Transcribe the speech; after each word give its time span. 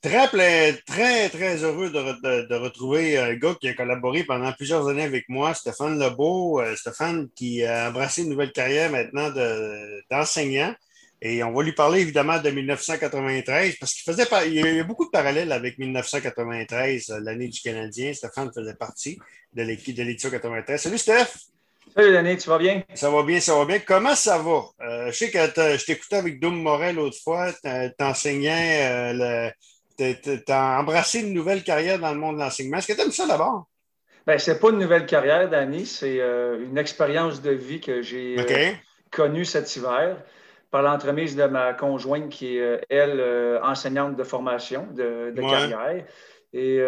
Très, 0.00 0.74
très, 0.86 1.28
très 1.28 1.64
heureux 1.64 1.90
de, 1.90 2.54
retrouver 2.54 3.18
un 3.18 3.34
gars 3.34 3.56
qui 3.60 3.68
a 3.68 3.74
collaboré 3.74 4.22
pendant 4.22 4.52
plusieurs 4.52 4.86
années 4.86 5.02
avec 5.02 5.28
moi, 5.28 5.54
Stéphane 5.54 5.98
Lebeau. 5.98 6.60
Euh, 6.60 6.76
Stéphane 6.76 7.28
qui 7.34 7.64
a 7.64 7.88
embrassé 7.88 8.22
une 8.22 8.30
nouvelle 8.30 8.52
carrière 8.52 8.92
maintenant 8.92 9.30
d'enseignant. 10.08 10.72
et 11.20 11.42
on 11.42 11.52
va 11.52 11.62
lui 11.64 11.72
parler 11.72 12.00
évidemment 12.00 12.40
de 12.40 12.48
1993 12.48 13.76
parce 13.80 13.92
qu'il 13.92 14.04
faisait 14.04 14.28
il 14.46 14.54
y 14.54 14.80
a 14.80 14.84
beaucoup 14.84 15.06
de 15.06 15.10
parallèles 15.10 15.50
avec 15.50 15.78
1993, 15.78 17.10
euh, 17.10 17.20
l'année 17.20 17.48
du 17.48 17.60
Canadien. 17.60 18.12
Stéphane 18.14 18.52
faisait 18.54 18.76
partie 18.76 19.18
de 19.52 19.62
l'équipe 19.64 19.96
de 19.96 20.04
l'édition 20.04 20.30
93. 20.30 20.80
Salut 20.80 20.98
Steph! 20.98 21.57
Salut 21.98 22.12
Denis, 22.12 22.36
tu 22.36 22.48
vas 22.48 22.58
bien? 22.58 22.84
Ça 22.94 23.10
va 23.10 23.24
bien, 23.24 23.40
ça 23.40 23.56
va 23.56 23.64
bien. 23.64 23.80
Comment 23.80 24.14
ça 24.14 24.38
va? 24.38 24.62
Euh, 24.82 25.10
je 25.10 25.16
sais 25.16 25.30
que 25.32 25.38
je 25.38 25.84
t'écoutais 25.84 26.14
avec 26.14 26.38
Doom 26.38 26.62
Morel 26.62 26.94
l'autre 26.94 27.16
fois, 27.20 27.52
t'enseignais 27.98 29.12
le 29.14 29.50
tu 29.98 30.52
as 30.52 30.78
embrassé 30.78 31.22
une 31.22 31.32
nouvelle 31.32 31.64
carrière 31.64 31.98
dans 31.98 32.12
le 32.12 32.18
monde 32.20 32.36
de 32.36 32.40
l'enseignement. 32.40 32.76
Est-ce 32.76 32.86
que 32.86 32.92
tu 32.92 33.00
aimes 33.00 33.10
ça 33.10 33.26
d'abord? 33.26 33.66
Bien, 34.24 34.38
ce 34.38 34.52
n'est 34.52 34.58
pas 34.60 34.70
une 34.70 34.78
nouvelle 34.78 35.06
carrière, 35.06 35.50
Danny. 35.50 35.86
C'est 35.86 36.20
euh, 36.20 36.64
une 36.64 36.78
expérience 36.78 37.42
de 37.42 37.50
vie 37.50 37.80
que 37.80 38.00
j'ai 38.00 38.36
euh, 38.38 38.72
connue 39.10 39.44
cet 39.44 39.74
hiver 39.74 40.18
par 40.70 40.82
l'entremise 40.82 41.34
de 41.34 41.46
ma 41.46 41.74
conjointe 41.74 42.28
qui 42.28 42.58
est, 42.58 42.60
euh, 42.60 42.78
elle, 42.88 43.60
enseignante 43.64 44.14
de 44.14 44.22
formation, 44.22 44.86
de, 44.92 45.32
carrière. 45.34 46.04
Et 46.52 46.80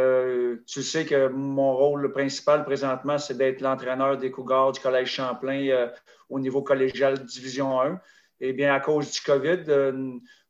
tu 0.66 0.82
sais 0.82 1.04
que 1.04 1.28
mon 1.28 1.76
rôle 1.76 2.10
principal 2.12 2.64
présentement, 2.64 3.18
c'est 3.18 3.36
d'être 3.36 3.60
l'entraîneur 3.60 4.16
des 4.16 4.30
Cougars 4.30 4.72
du 4.72 4.80
Collège 4.80 5.10
Champlain 5.10 5.90
au 6.30 6.40
niveau 6.40 6.62
collégial 6.62 7.24
Division 7.24 7.80
1. 7.80 8.00
Eh 8.40 8.54
bien, 8.54 8.72
à 8.74 8.80
cause 8.80 9.10
du 9.12 9.20
COVID, 9.20 9.64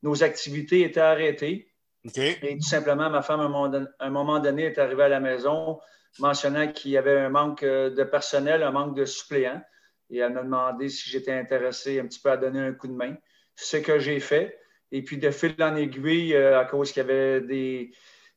nos 0.03 0.23
activités 0.23 0.83
étaient 0.83 1.01
arrêtées. 1.01 1.73
Et 2.15 2.57
tout 2.57 2.69
simplement, 2.69 3.11
ma 3.11 3.23
femme, 3.23 3.41
à 3.41 4.05
un 4.05 4.11
moment 4.11 4.39
donné, 4.39 4.65
est 4.65 4.79
arrivée 4.79 5.03
à 5.03 5.09
la 5.09 5.21
maison 5.21 5.81
mentionnant 6.19 6.73
qu'il 6.73 6.93
y 6.93 6.99
avait 6.99 7.19
un 7.19 7.29
manque 7.29 7.63
euh, 7.63 7.91
de 7.91 8.03
personnel, 8.05 8.63
un 8.63 8.73
manque 8.73 8.97
de 8.97 9.05
suppléants. 9.05 9.63
Et 10.11 10.19
elle 10.19 10.33
m'a 10.33 10.43
demandé 10.43 10.89
si 10.89 11.09
j'étais 11.09 11.33
intéressé 11.33 12.01
un 12.01 12.07
petit 12.07 12.21
peu 12.21 12.31
à 12.31 12.37
donner 12.37 12.61
un 12.61 12.73
coup 12.73 12.89
de 12.89 12.95
main. 12.95 13.15
Ce 13.55 13.77
que 13.77 13.99
j'ai 13.99 14.19
fait. 14.19 14.59
Et 14.91 15.03
puis, 15.03 15.19
de 15.19 15.31
fil 15.31 15.55
en 15.61 15.77
aiguille, 15.77 16.35
euh, 16.35 16.59
à 16.59 16.65
cause 16.65 16.91
qu'il 16.91 17.03
y 17.03 17.05
avait 17.05 17.41
des 17.43 17.93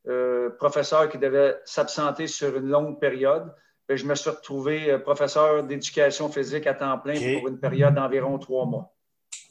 euh, 0.08 0.50
professeurs 0.52 1.10
qui 1.10 1.18
devaient 1.18 1.58
s'absenter 1.66 2.28
sur 2.28 2.56
une 2.58 2.68
longue 2.68 3.00
période, 3.00 3.54
ben, 3.88 3.98
je 3.98 4.06
me 4.06 4.16
suis 4.16 4.30
retrouvé 4.30 4.98
professeur 5.00 5.64
d'éducation 5.64 6.30
physique 6.30 6.68
à 6.68 6.74
temps 6.74 6.98
plein 7.00 7.16
pour 7.40 7.48
une 7.50 7.60
période 7.60 7.96
d'environ 7.96 8.40
trois 8.40 8.66
mois. 8.66 8.94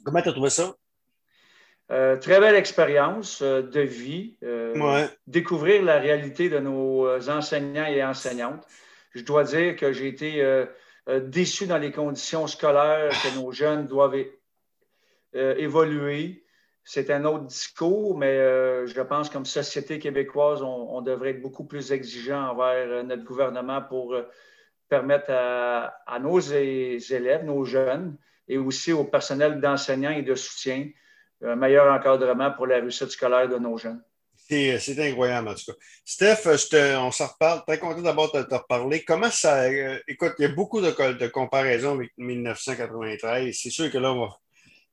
Comment 0.04 0.22
tu 0.22 0.28
as 0.28 0.32
trouvé 0.32 0.50
ça? 0.50 0.74
Euh, 1.92 2.16
très 2.16 2.40
belle 2.40 2.54
expérience 2.54 3.42
euh, 3.42 3.62
de 3.62 3.80
vie. 3.80 4.36
Euh, 4.42 5.06
découvrir 5.26 5.82
la 5.82 5.98
réalité 5.98 6.48
de 6.48 6.58
nos 6.58 7.28
enseignants 7.28 7.86
et 7.86 8.02
enseignantes. 8.02 8.66
Je 9.14 9.22
dois 9.22 9.44
dire 9.44 9.76
que 9.76 9.92
j'ai 9.92 10.08
été 10.08 10.64
déçu 11.06 11.66
dans 11.66 11.76
les 11.76 11.92
conditions 11.92 12.46
scolaires 12.46 13.10
que 13.10 13.38
nos 13.38 13.52
jeunes 13.52 13.86
doivent 13.86 14.24
évoluer. 15.34 16.41
C'est 16.84 17.10
un 17.10 17.24
autre 17.24 17.44
discours, 17.44 18.18
mais 18.18 18.36
je 18.86 19.00
pense 19.02 19.30
comme 19.30 19.46
société 19.46 19.98
québécoise, 19.98 20.62
on, 20.62 21.00
devrait 21.00 21.30
être 21.30 21.40
beaucoup 21.40 21.64
plus 21.64 21.92
exigeant 21.92 22.48
envers 22.48 23.04
notre 23.04 23.22
gouvernement 23.22 23.82
pour 23.82 24.16
permettre 24.88 25.30
à, 25.30 26.18
nos 26.20 26.40
élèves, 26.40 27.44
nos 27.44 27.64
jeunes, 27.64 28.18
et 28.48 28.58
aussi 28.58 28.92
au 28.92 29.04
personnel 29.04 29.60
d'enseignants 29.60 30.10
et 30.10 30.22
de 30.22 30.34
soutien 30.34 30.88
un 31.44 31.56
meilleur 31.56 31.92
encadrement 31.92 32.50
pour 32.52 32.66
la 32.66 32.76
réussite 32.76 33.10
scolaire 33.10 33.48
de 33.48 33.58
nos 33.58 33.76
jeunes. 33.76 34.02
C'est 34.48 34.98
incroyable, 34.98 35.48
en 35.48 35.54
tout 35.54 35.72
cas. 35.72 35.78
Steph, 36.04 36.46
on 36.98 37.10
s'en 37.10 37.26
reparle. 37.26 37.62
Très 37.66 37.78
content 37.78 38.02
d'abord 38.02 38.32
de 38.32 38.42
te 38.42 38.54
reparler. 38.54 39.02
Comment 39.02 39.30
ça. 39.30 39.62
Euh, 39.62 39.98
écoute, 40.06 40.34
il 40.38 40.42
y 40.42 40.44
a 40.44 40.48
beaucoup 40.52 40.80
de, 40.80 40.90
de 40.90 41.26
comparaisons 41.28 41.92
avec 41.92 42.10
1993. 42.18 43.56
C'est 43.56 43.70
sûr 43.70 43.90
que 43.90 43.98
là, 43.98 44.14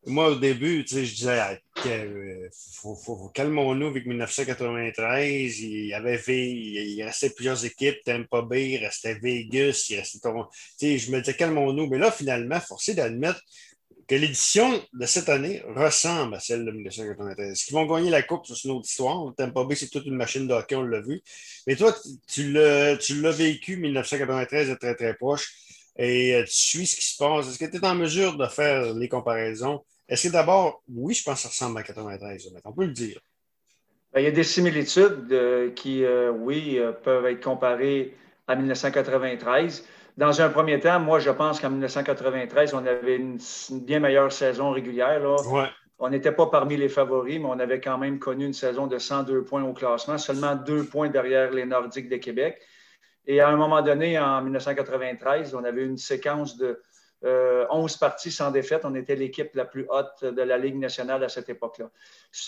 moi, 0.06 0.30
au 0.30 0.36
début, 0.36 0.86
tu 0.86 0.96
sais, 0.96 1.06
je 1.06 1.14
disais, 1.14 1.40
ah, 1.40 1.58
euh, 1.86 2.48
faut, 2.52 3.30
calmons-nous 3.34 3.88
avec 3.88 4.06
1993. 4.06 5.60
Il 5.60 5.94
il 6.28 7.04
restait 7.04 7.30
plusieurs 7.32 7.66
équipes, 7.66 7.98
Tampa 8.06 8.42
Bay, 8.42 8.72
il 8.72 8.78
restait 8.78 9.16
Vegas, 9.16 9.88
il 9.90 9.98
restait 9.98 10.20
Toronto. 10.20 10.50
Tu 10.80 10.88
sais, 10.88 10.98
je 10.98 11.12
me 11.12 11.20
disais, 11.20 11.36
calmons-nous. 11.36 11.88
Mais 11.88 11.98
là, 11.98 12.12
finalement, 12.12 12.60
forcé 12.62 12.94
d'admettre 12.94 13.42
que 14.08 14.16
l'édition 14.16 14.82
de 14.94 15.06
cette 15.06 15.30
année 15.30 15.62
ressemble 15.68 16.36
à 16.36 16.40
celle 16.40 16.66
de 16.66 16.72
1993. 16.72 17.52
Est-ce 17.52 17.66
qu'ils 17.66 17.76
vont 17.76 17.86
gagner 17.86 18.10
la 18.10 18.24
Coupe? 18.24 18.46
C'est 18.48 18.64
une 18.64 18.72
autre 18.72 18.88
histoire. 18.88 19.34
Tampa 19.36 19.66
Bay, 19.66 19.76
c'est 19.76 19.90
toute 19.90 20.06
une 20.06 20.16
machine 20.16 20.48
de 20.48 20.54
hockey, 20.54 20.76
on 20.76 20.84
l'a 20.84 21.02
vu. 21.02 21.22
Mais 21.68 21.76
toi, 21.76 21.96
tu 22.28 22.52
l'as 22.54 23.31
vécu 23.31 23.78
1993 23.78 24.70
de 24.70 24.76
très, 24.76 24.96
très 24.96 25.14
proche 25.14 25.69
et 26.02 26.34
euh, 26.34 26.44
tu 26.46 26.54
suis 26.54 26.88
ce 26.88 26.96
qui 26.96 27.04
se 27.04 27.18
passe. 27.18 27.50
Est-ce 27.50 27.60
que 27.60 27.70
tu 27.70 27.76
es 27.76 27.86
en 27.86 27.94
mesure 27.94 28.38
de 28.38 28.46
faire 28.48 28.94
les 28.94 29.10
comparaisons? 29.10 29.84
Est-ce 30.08 30.30
que 30.30 30.34
d'abord, 30.34 30.82
oui, 30.88 31.14
je 31.14 31.24
pense 31.24 31.36
que 31.36 31.42
ça 31.42 31.50
ressemble 31.50 31.78
à 31.78 31.84
93, 31.84 32.54
on 32.64 32.72
peut 32.72 32.86
le 32.86 32.94
dire. 32.94 33.20
Ben, 34.14 34.22
il 34.22 34.24
y 34.24 34.28
a 34.28 34.32
des 34.32 34.46
similitudes 34.46 35.28
euh, 35.32 35.72
qui, 35.72 36.06
euh, 36.06 36.32
oui, 36.32 36.80
peuvent 37.04 37.26
être 37.26 37.44
comparées 37.44 38.16
à 38.48 38.56
1993. 38.56 39.86
Dans 40.16 40.42
un 40.42 40.50
premier 40.50 40.80
temps, 40.80 41.02
moi, 41.02 41.20
je 41.20 41.32
pense 41.32 41.60
qu'en 41.60 41.70
1993, 41.70 42.74
on 42.74 42.86
avait 42.86 43.18
une, 43.18 43.38
bien 43.72 44.00
meilleure 44.00 44.31
saison 44.31 44.72
régulière. 44.72 45.22
On 46.00 46.10
n'était 46.10 46.31
pas 46.31 46.48
parmi 46.48 46.78
les 46.78 46.88
favoris, 46.88 47.40
mais 47.40 47.46
on 47.46 47.60
avait 47.60 47.81
quand 47.81 47.98
même 47.98 48.20
connu 48.20 48.46
une 48.46 48.54
saison 48.54 48.88
de 48.88 48.98
102 48.98 49.44
points 49.44 49.64
au 49.64 49.74
classement, 49.74 50.18
seulement 50.18 50.56
deux 50.56 50.86
points 50.86 51.10
derrière 51.10 51.52
les 51.52 51.66
Nordiques 51.66 52.10
de 52.10 52.16
Québec. 52.16 52.62
Et 53.29 53.41
à 53.41 53.47
un 53.47 53.56
moment 53.56 53.84
donné, 53.84 54.17
en 54.17 54.41
1993, 54.41 55.53
on 55.53 55.63
avait 55.63 55.85
une 55.85 56.00
séquence 56.00 56.57
de 56.57 56.81
11 57.22 57.25
euh, 57.25 57.97
parties 58.00 58.31
sans 58.31 58.50
défaite. 58.50 58.85
On 58.85 58.95
était 58.95 59.16
l'équipe 59.16 59.53
la 59.53 59.66
plus 59.66 59.85
haute 59.88 60.23
de 60.23 60.41
la 60.41 60.57
Ligue 60.57 60.78
nationale 60.78 61.23
à 61.23 61.29
cette 61.29 61.47
époque-là. 61.47 61.91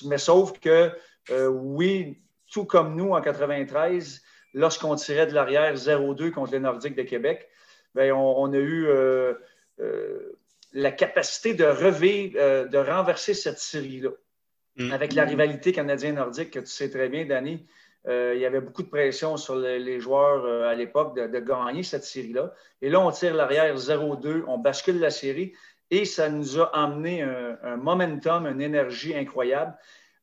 Mais 0.06 0.18
sauf 0.18 0.60
que, 0.60 0.92
euh, 1.30 1.48
oui, 1.50 2.20
tout 2.52 2.66
comme 2.66 2.96
nous 2.96 3.12
en 3.12 3.22
93, 3.22 4.24
lorsqu'on 4.56 4.96
tirait 4.96 5.28
de 5.28 5.36
l'arrière 5.36 5.76
0-2 5.76 6.32
contre 6.32 6.54
les 6.54 6.60
Nordiques 6.60 6.96
de 6.96 7.04
Québec, 7.04 7.48
ben, 7.94 8.12
on, 8.14 8.52
a 8.52 8.58
eu 8.58 8.88
euh, 8.88 9.36
euh, 9.82 10.32
la 10.74 10.92
capacité 10.92 11.54
de 11.54 11.66
revivre, 11.66 12.68
de 12.68 12.78
renverser 12.80 13.36
cette 13.36 13.60
série-là. 13.60 14.10
Mm. 14.78 14.92
Avec 14.94 15.14
la 15.14 15.26
rivalité 15.26 15.74
canadien-nordique 15.74 16.50
que 16.50 16.60
tu 16.60 16.66
sais 16.66 16.90
très 16.90 17.08
bien, 17.08 17.26
Danny, 17.26 17.68
il 18.08 18.40
y 18.40 18.46
avait 18.46 18.62
beaucoup 18.62 18.82
de 18.82 18.90
pression 18.90 19.38
sur 19.38 19.56
les, 19.56 20.00
joueurs 20.00 20.68
à 20.68 20.74
l'époque 20.74 21.16
de, 21.16 21.40
gagner 21.40 21.84
cette 21.84 22.04
série-là. 22.04 22.54
Et 22.82 22.90
là, 22.90 23.00
on 23.00 23.12
tire 23.12 23.36
l'arrière 23.36 23.76
0-2, 23.76 24.44
on 24.48 24.58
bascule 24.58 25.00
la 25.00 25.12
série 25.12 25.54
et 25.92 26.06
ça 26.06 26.30
nous 26.30 26.60
a 26.60 26.72
emmené 26.76 27.22
un, 27.22 27.78
momentum, 27.78 28.48
une 28.48 28.62
énergie 28.62 29.16
incroyable. 29.16 29.76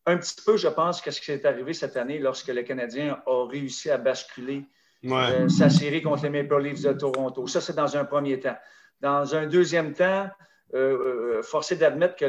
Un 0.06 0.16
petit 0.16 0.36
peu, 0.44 0.56
je 0.56 0.68
pense, 0.68 1.00
qu'est-ce 1.02 1.20
qui 1.20 1.26
s'est 1.26 1.46
arrivé 1.46 1.74
cette 1.74 1.96
année 1.96 2.18
lorsque 2.18 2.48
le 2.48 2.62
Canadien 2.62 3.22
a 3.26 3.46
réussi 3.46 3.90
à 3.90 3.98
basculer 3.98 4.64
euh, 5.04 5.48
sa 5.48 5.70
série 5.70 6.02
contre 6.02 6.24
les 6.24 6.42
Maple 6.42 6.62
Leafs 6.62 6.82
de 6.82 6.92
Toronto. 6.92 7.46
Ça, 7.46 7.60
c'est 7.60 7.76
dans 7.76 7.96
un 7.96 8.04
premier 8.04 8.40
temps. 8.40 8.56
Dans 9.00 9.34
un 9.34 9.46
deuxième 9.46 9.92
temps, 9.92 10.28
euh, 10.74 11.38
euh, 11.38 11.42
forcé 11.42 11.76
d'admettre 11.76 12.16
que 12.16 12.24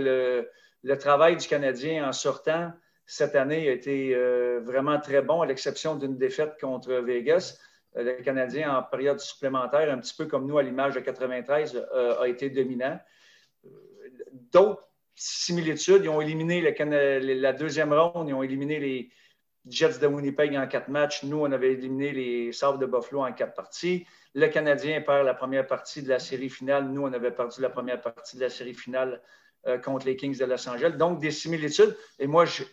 le, 0.84 0.98
travail 0.98 1.38
du 1.38 1.48
Canadien 1.48 2.08
en 2.08 2.14
sortant 2.14 2.72
cette 3.12 3.36
année 3.36 3.68
a 3.68 3.72
été 3.72 4.14
vraiment 4.60 5.00
très 5.00 5.22
bon, 5.22 5.42
à 5.42 5.48
l'exception 5.48 5.96
d'une 5.96 6.18
défaite 6.18 6.60
contre 6.62 6.94
Vegas. 6.94 7.58
Le 7.96 8.22
Canadien, 8.22 8.76
en 8.76 8.84
période 8.84 9.20
supplémentaire, 9.20 9.92
un 9.92 9.98
petit 9.98 10.14
peu 10.16 10.26
comme 10.26 10.46
nous 10.46 10.60
à 10.60 10.64
l'image 10.64 10.94
de 10.94 11.00
93, 11.00 11.88
a 12.20 12.28
été 12.28 12.52
dominant. 12.52 13.00
D'autres 14.32 14.88
similitudes, 15.16 16.04
ils 16.04 16.10
ont 16.10 16.22
éliminé 16.22 16.62
la 16.62 17.54
deuxième 17.54 17.94
ronde, 17.94 18.30
ils 18.30 18.34
ont 18.34 18.44
éliminé 18.44 18.80
les, 18.80 19.12
Jets 19.66 20.00
de 20.00 20.08
Winnipeg 20.08 20.56
en 20.56 20.68
quatre 20.68 20.90
matchs. 20.90 21.24
Nous, 21.24 21.38
on 21.38 21.52
avait 21.52 21.74
éliminé 21.74 22.12
les 22.12 22.52
Sabres 22.52 22.80
de 22.80 22.86
Buffalo 22.86 23.22
en 23.22 23.34
quatre 23.34 23.54
parties. 23.54 24.06
Le 24.34 24.48
Canadien 24.48 25.02
perd 25.02 25.26
la 25.26 25.34
première 25.34 25.68
partie 25.68 26.02
de 26.02 26.10
la 26.10 26.20
série 26.20 26.50
finale. 26.50 26.86
Nous, 26.86 27.02
on 27.02 27.14
avait 27.14 27.32
perdu 27.32 27.62
la 27.62 27.70
première 27.70 28.02
partie 28.02 28.38
de 28.38 28.42
la 28.42 28.50
série 28.50 28.74
finale 28.74 29.22
euh, 29.68 29.78
contre 29.78 30.06
les 30.06 30.16
Kings 30.16 30.38
de 30.38 30.46
Los 30.46 30.68
Angeles. 30.70 30.94
Donc, 30.98 31.20
des 31.20 31.32
similitudes. 31.32 31.96
Et 32.18 32.28
moi, 32.28 32.46
je, 32.46 32.64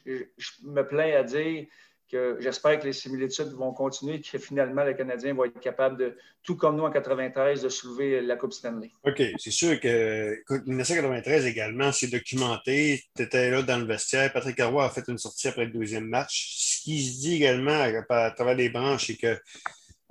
me 0.65 0.83
plains 0.83 1.17
à 1.17 1.23
dire 1.23 1.67
que 2.11 2.37
j'espère 2.39 2.79
que 2.79 2.85
les 2.85 2.93
similitudes 2.93 3.49
vont 3.49 3.73
continuer 3.73 4.15
et 4.15 4.21
que 4.21 4.39
finalement, 4.39 4.85
le 4.85 4.95
Canadien 4.95 5.35
va 5.35 5.47
être 5.47 5.59
capable 5.59 5.99
de, 5.99 6.17
tout 6.45 6.57
comme 6.57 6.77
nous 6.77 6.85
en 6.85 6.91
93, 6.93 7.63
de 7.63 7.69
soulever 7.69 8.21
la 8.21 8.37
Coupe 8.37 8.53
Stanley. 8.53 8.93
OK. 9.03 9.21
C'est 9.39 9.51
sûr 9.51 9.81
que 9.81 10.39
1993 10.67 11.47
également, 11.47 11.91
c'est 11.91 12.07
documenté. 12.07 13.03
Tu 13.17 13.23
étais 13.23 13.51
là 13.51 13.63
dans 13.63 13.79
le 13.79 13.87
vestiaire. 13.87 14.33
Patrick 14.33 14.61
Roy 14.63 14.85
a 14.85 14.91
fait 14.91 15.09
une 15.09 15.19
sortie 15.19 15.49
après 15.49 15.65
le 15.65 15.73
deuxième 15.73 16.07
match 16.07 16.81
qui 16.85 17.05
se 17.05 17.21
dit 17.21 17.35
également 17.35 17.83
à, 18.09 18.31
travers 18.31 18.55
les 18.55 18.69
branches, 18.69 19.09
c'est 19.09 19.17
que 19.17 19.37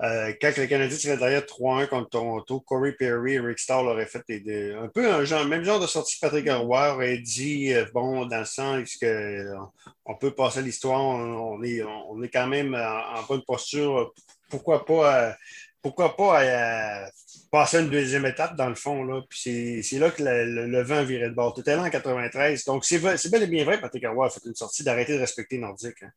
Euh, 0.02 0.34
quand 0.42 0.52
le 0.58 0.68
Canadien 0.68 0.98
serait 0.98 1.16
derrière 1.16 1.44
3-1 1.44 1.88
contre 1.88 2.10
Toronto, 2.10 2.60
Corey 2.60 2.92
Perry 2.92 3.36
et 3.36 3.40
Rick 3.40 3.60
Stahl 3.60 3.88
auraient 3.88 4.06
fait 4.06 4.26
un 4.78 4.90
peu 4.90 5.10
un 5.10 5.24
genre, 5.24 5.46
même 5.46 5.64
genre 5.64 5.80
de 5.80 5.88
sortie 5.88 6.18
Patrick 6.20 6.50
Roy 6.50 6.94
aurait 6.94 7.20
dit 7.20 7.74
euh, 7.74 7.86
bon, 7.94 8.26
dans 8.26 8.40
le 8.40 8.46
sens 8.46 8.98
qu'on 8.98 10.16
peut 10.16 10.32
passer 10.32 10.62
l'histoire, 10.62 11.02
on, 11.02 11.64
est, 11.64 11.82
on 11.84 12.22
est 12.22 12.30
quand 12.30 12.48
même 12.48 12.76
en, 12.76 13.24
bonne 13.24 13.44
posture. 13.44 14.14
Pourquoi 14.50 14.86
pas, 14.86 15.34
pourquoi 15.82 16.18
pas 16.18 17.10
passer 17.50 17.80
une 17.80 17.90
deuxième 17.90 18.26
étape 18.26 18.58
dans 18.58 18.68
le 18.68 18.76
fond? 18.76 19.06
Là. 19.06 19.22
Puis 19.30 19.82
c'est 19.82 20.00
là 20.00 20.12
que 20.12 20.22
le, 20.24 20.82
vent 20.82 21.06
virait 21.06 21.30
de 21.30 21.36
bord. 21.36 21.54
Tout 21.54 21.64
là 21.66 21.82
en 21.82 21.90
93. 21.90 22.66
Donc 22.66 22.84
c'est 22.84 23.00
bel 23.00 23.44
et 23.44 23.48
bien 23.48 23.64
vrai, 23.64 23.80
Patrick 23.80 24.06
Roy 24.06 24.26
a 24.26 24.30
fait 24.30 24.42
une 24.46 24.56
sortie 24.56 24.84
d'arrêter 24.84 25.14
de 25.14 25.20
respecter 25.20 25.58
Nordique. 25.58 26.04
Hein. 26.04 26.12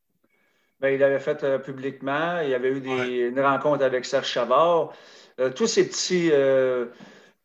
Ben, 0.80 0.94
il 0.94 1.00
l'avait 1.00 1.18
fait 1.18 1.42
euh, 1.42 1.58
publiquement. 1.58 2.40
Il 2.40 2.50
y 2.50 2.54
avait 2.54 2.70
eu 2.70 3.28
une 3.28 3.40
rencontre 3.40 3.84
avec 3.84 4.04
Serge 4.04 4.28
Chavard. 4.28 4.92
Euh, 5.40 5.50
tous 5.50 5.66
ces 5.66 5.88
petits 5.88 6.30
euh, 6.32 6.86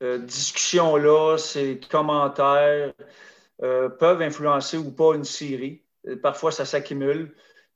discussions-là, 0.02 1.38
ces 1.38 1.80
commentaires 1.90 2.94
peuvent 3.60 4.22
influencer 4.22 4.78
ou 4.78 4.92
pas 4.92 5.16
une 5.16 5.24
série. 5.24 5.84
Parfois, 6.22 6.52
ça 6.52 6.66
s'accumule. 6.66 7.34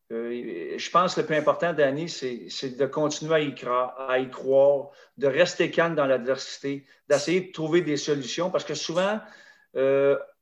je 0.10 0.90
pense 0.90 1.16
que 1.16 1.22
le 1.22 1.26
plus 1.26 1.38
important, 1.38 1.72
Danny, 1.72 2.10
c'est 2.10 2.78
de 2.78 2.86
continuer 2.86 3.36
à 3.36 3.40
y, 3.40 3.56
à 4.10 4.20
y, 4.20 4.30
croire, 4.30 4.90
de 5.18 5.28
rester 5.28 5.72
calme 5.72 5.96
dans 5.96 6.06
l'adversité, 6.06 6.86
d'essayer 7.08 7.40
de 7.40 7.52
trouver 7.54 7.82
des 7.82 7.96
solutions 7.96 8.50
parce 8.50 8.66
que 8.66 8.74
souvent, 8.74 9.22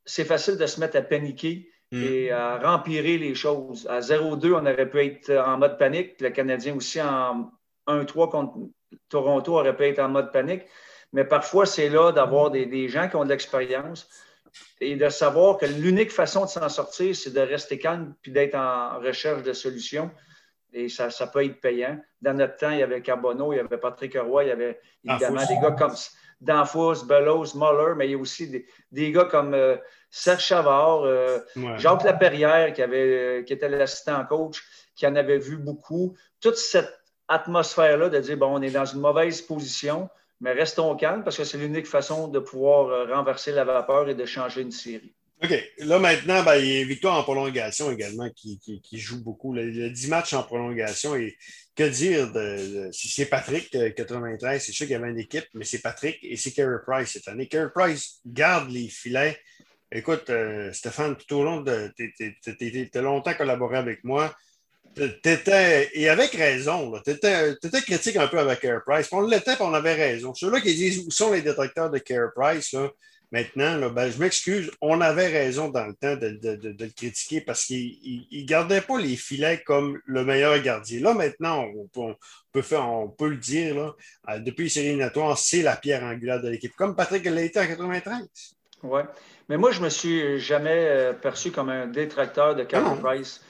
c'est 0.04 0.24
facile 0.24 0.56
de 0.56 0.66
se 0.66 0.80
mettre 0.80 0.96
à 0.96 1.02
paniquer. 1.02 1.70
Et 1.92 2.30
à 2.30 2.58
rempirer 2.58 3.18
les 3.18 3.34
choses. 3.34 3.86
À 3.88 4.00
0-2, 4.00 4.54
on 4.54 4.66
aurait 4.66 4.90
pu 4.90 5.04
être 5.04 5.30
en 5.30 5.58
mode 5.58 5.78
panique. 5.78 6.20
Le 6.20 6.30
Canadien 6.30 6.74
aussi 6.74 7.00
en 7.00 7.50
1-3 7.86 8.30
contre 8.30 8.58
Toronto 9.08 9.58
aurait 9.58 9.76
pu 9.76 9.84
être 9.84 10.00
en 10.00 10.08
mode 10.08 10.32
panique. 10.32 10.62
Mais 11.12 11.24
parfois, 11.24 11.66
c'est 11.66 11.88
là 11.88 12.12
d'avoir 12.12 12.50
des, 12.50 12.88
gens 12.88 13.08
qui 13.08 13.16
ont 13.16 13.24
de 13.24 13.30
l'expérience 13.30 14.08
et 14.80 14.96
de 14.96 15.08
savoir 15.08 15.58
que 15.58 15.66
l'unique 15.66 16.10
façon 16.10 16.44
de 16.44 16.50
s'en 16.50 16.68
sortir, 16.68 17.14
c'est 17.14 17.32
de 17.32 17.40
rester 17.40 17.78
calme 17.78 18.14
puis 18.22 18.32
d'être 18.32 18.54
en 18.54 18.98
recherche 18.98 19.42
de 19.42 19.52
solutions. 19.52 20.10
Et 20.72 20.88
ça, 20.88 21.10
ça, 21.10 21.26
peut 21.28 21.44
être 21.44 21.60
payant. 21.60 21.98
Dans 22.20 22.34
notre 22.34 22.56
temps, 22.56 22.70
il 22.70 22.80
y 22.80 22.82
avait 22.82 23.00
Carbonneau, 23.00 23.52
il 23.52 23.56
y 23.56 23.60
avait 23.60 23.78
Patrick 23.78 24.18
Roy, 24.18 24.44
il 24.44 24.48
y 24.48 24.52
avait 24.52 24.80
évidemment 25.04 25.46
des 25.46 25.58
gars 25.58 25.70
comme 25.70 25.94
Danfous, 26.40 27.04
Bellows, 27.06 27.54
Muller, 27.54 27.94
mais 27.96 28.06
il 28.08 28.12
y 28.12 28.14
a 28.14 28.18
aussi 28.18 28.64
des, 28.92 29.12
gars 29.12 29.24
comme 29.24 29.54
euh, 29.54 29.76
Serge 30.10 30.44
Chavard, 30.44 31.04
euh, 31.04 31.38
Jacques 31.76 32.04
Laperrière, 32.04 32.72
qui, 32.72 32.82
avait, 32.82 33.44
qui 33.46 33.52
était 33.52 33.68
l'assistant 33.68 34.24
coach, 34.26 34.62
qui 34.94 35.06
en 35.06 35.16
avait 35.16 35.38
vu 35.38 35.56
beaucoup. 35.56 36.16
Toute 36.40 36.56
cette 36.56 36.92
atmosphère-là 37.28 38.08
de 38.08 38.18
dire, 38.18 38.36
bon, 38.36 38.58
on 38.58 38.62
est 38.62 38.70
dans 38.70 38.84
une 38.84 39.00
mauvaise 39.00 39.42
position, 39.42 40.08
mais 40.40 40.52
restons 40.52 40.94
calmes 40.96 41.24
parce 41.24 41.36
que 41.36 41.44
c'est 41.44 41.58
l'unique 41.58 41.86
façon 41.86 42.28
de 42.28 42.38
pouvoir 42.38 42.88
euh, 42.88 43.14
renverser 43.14 43.52
la 43.52 43.64
vapeur 43.64 44.08
et 44.08 44.14
de 44.14 44.24
changer 44.24 44.62
une 44.62 44.72
série. 44.72 45.14
OK. 45.42 45.52
Là, 45.78 45.98
maintenant, 45.98 46.42
ben, 46.42 46.56
il 46.56 46.66
y 46.66 46.80
a 46.80 46.84
Victoire 46.84 47.18
en 47.18 47.22
prolongation 47.22 47.90
également 47.90 48.28
qui, 48.30 48.58
joue 48.92 49.22
beaucoup. 49.22 49.54
Il 49.56 49.76
y 49.76 49.84
a 49.84 49.88
10 49.88 50.08
matchs 50.08 50.32
en 50.32 50.42
prolongation. 50.42 51.14
Et 51.14 51.36
que 51.74 51.84
dire 51.84 52.32
de, 52.32 52.88
si 52.90 53.08
c'est 53.08 53.26
Patrick, 53.26 53.70
93, 53.70 54.56
euh, 54.56 54.64
c'est 54.64 54.72
sûr 54.72 54.86
qu'il 54.86 54.94
y 54.94 54.96
avait 54.96 55.10
une 55.10 55.18
équipe, 55.18 55.46
mais 55.52 55.64
c'est 55.64 55.80
Patrick 55.80 56.18
et 56.22 56.36
c'est 56.36 56.52
Carey 56.52 56.78
Price 56.86 57.10
cette 57.10 57.28
année. 57.28 57.48
Carey 57.48 57.70
Price 57.74 58.20
garde 58.24 58.70
les 58.70 58.88
filets. 58.88 59.38
Écoute, 59.92 60.30
euh, 60.30 60.72
Stéphane, 60.72 61.16
tout 61.16 61.36
au 61.36 61.44
long 61.44 61.60
de. 61.60 61.92
Tu 61.96 62.90
as 62.94 63.00
longtemps 63.02 63.34
collaboré 63.34 63.76
avec 63.76 64.04
moi. 64.04 64.34
T'étais, 65.22 65.90
et 65.92 66.08
avec 66.08 66.30
raison, 66.32 66.98
tu 67.04 67.10
étais, 67.10 67.58
critique 67.82 68.16
un 68.16 68.28
peu 68.28 68.38
avec 68.38 68.60
Carey 68.60 68.80
Price. 68.86 69.08
On 69.12 69.20
l'était, 69.20 69.60
on 69.60 69.74
avait 69.74 69.92
raison. 69.92 70.32
Ceux-là 70.32 70.62
qui 70.62 70.74
disent 70.74 71.04
où 71.06 71.10
sont 71.10 71.32
les 71.32 71.42
détracteurs 71.42 71.90
de 71.90 71.98
Carey 71.98 72.30
Price, 72.34 72.72
là, 72.72 72.90
Maintenant, 73.32 73.90
ben, 73.90 74.08
je 74.08 74.20
m'excuse, 74.20 74.70
on 74.80 75.00
avait 75.00 75.26
raison 75.26 75.68
dans 75.68 75.84
le 75.84 75.94
temps 75.94 76.14
de, 76.14 76.38
le 76.42 76.88
critiquer 76.94 77.40
parce 77.40 77.64
qu'il 77.64 78.26
ne 78.30 78.46
gardait 78.46 78.80
pas 78.80 78.98
les 78.98 79.16
filets 79.16 79.62
comme 79.64 80.00
le 80.06 80.24
meilleur 80.24 80.60
gardien. 80.60 81.00
Là, 81.00 81.12
maintenant, 81.12 81.66
on, 81.94 82.16
peut, 82.52 82.62
faire, 82.62 82.88
on 82.88 83.08
peut 83.08 83.28
le 83.28 83.36
dire, 83.36 83.74
là, 83.74 83.94
euh, 84.28 84.38
depuis 84.38 84.64
les 84.64 84.68
séries 84.68 84.86
éliminatoires, 84.88 85.36
c'est 85.36 85.62
la 85.62 85.74
pierre 85.74 86.04
angulaire 86.04 86.40
de 86.40 86.48
l'équipe, 86.48 86.74
comme 86.76 86.94
Patrick 86.94 87.24
l'a 87.24 87.42
été 87.42 87.58
en 87.58 87.66
93. 87.66 88.28
Oui, 88.84 89.00
mais 89.48 89.56
moi, 89.56 89.72
je 89.72 89.80
ne 89.80 89.84
me 89.86 89.90
suis 89.90 90.38
jamais 90.38 90.86
euh, 90.86 91.12
perçu 91.12 91.50
comme 91.50 91.68
un 91.68 91.88
détracteur 91.88 92.54
de 92.54 92.62
Carey 92.62 92.96
Price. 93.02 93.42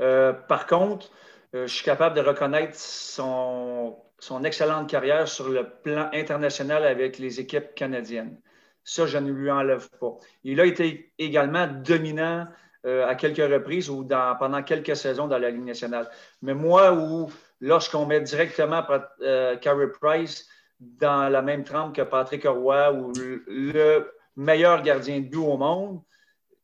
Euh, 0.00 0.34
par 0.34 0.66
contre, 0.66 1.10
je 1.54 1.66
suis 1.66 1.84
capable 1.84 2.16
de 2.16 2.20
reconnaître 2.20 2.78
son, 2.78 3.96
son 4.18 4.44
excellente 4.44 4.90
carrière 4.90 5.26
sur 5.26 5.48
le 5.48 5.68
plan 5.82 6.10
international 6.12 6.84
avec 6.84 7.18
les 7.18 7.40
équipes 7.40 7.74
canadiennes. 7.74 8.36
Ça, 8.84 9.06
je 9.06 9.18
ne 9.18 9.30
lui 9.30 9.50
enlève 9.50 9.88
pas. 10.00 10.16
Il 10.44 10.60
a 10.60 10.64
été 10.64 11.12
également 11.18 11.66
dominant 11.66 12.46
euh, 12.84 13.06
à 13.06 13.14
quelques 13.14 13.36
reprises 13.36 13.88
ou 13.88 14.04
pendant 14.04 14.62
quelques 14.64 14.96
saisons 14.96 15.28
dans 15.28 15.38
la 15.38 15.50
Ligue 15.50 15.64
nationale. 15.64 16.10
Mais 16.42 16.52
moi, 16.52 16.92
où 16.92 17.30
lorsqu'on 17.60 18.06
met 18.06 18.20
directement 18.20 18.84
euh, 19.20 19.56
Carey 19.58 19.86
Price 20.00 20.48
dans 20.80 21.28
la 21.28 21.42
même 21.42 21.62
trempe 21.62 21.94
que 21.94 22.02
Patrick 22.02 22.44
Roy 22.44 22.92
ou 22.92 23.12
le, 23.46 24.12
meilleur 24.34 24.82
gardien 24.82 25.20
de 25.20 25.28
but 25.28 25.36
au 25.36 25.56
monde, 25.56 26.02